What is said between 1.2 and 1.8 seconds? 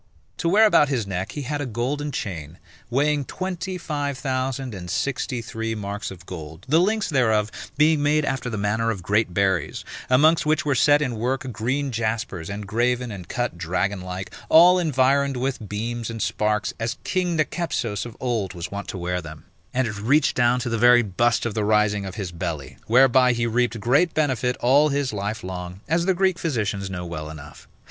he had a